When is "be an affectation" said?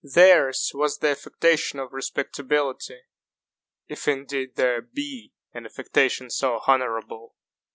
4.81-6.31